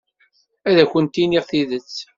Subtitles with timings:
[0.69, 1.93] Ad akent-iniɣ tidet.